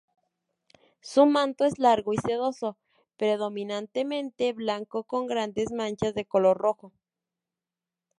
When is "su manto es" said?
1.01-1.77